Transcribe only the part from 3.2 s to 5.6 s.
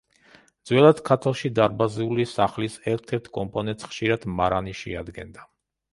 კომპონენტს ხშირად მარანი შეადგენდა.